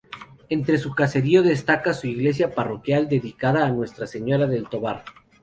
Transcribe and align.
Entre 0.49 0.79
su 0.79 0.95
caserío 0.95 1.43
destaca 1.43 1.93
su 1.93 2.07
iglesia 2.07 2.55
parroquial, 2.55 3.07
dedicada 3.07 3.67
a 3.67 3.71
Nuestra 3.71 4.07
Señora 4.07 4.47
del 4.47 4.67
Tobar. 4.67 5.03